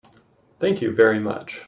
[0.57, 1.59] Thank you very much.